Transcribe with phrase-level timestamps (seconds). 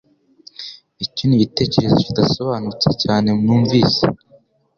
[1.05, 4.03] Icyo ni igitekerezo kidasobanutse cyane numvise